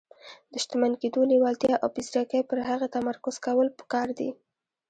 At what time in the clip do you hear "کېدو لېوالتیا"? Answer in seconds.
1.01-1.75